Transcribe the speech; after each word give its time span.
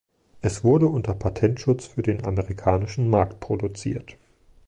Es 0.41 0.63
wurde 0.63 0.87
unter 0.87 1.13
Patentschutz 1.13 1.85
für 1.85 2.01
den 2.01 2.25
amerikanischen 2.25 3.07
Markt 3.11 3.39
produziert. 3.39 4.17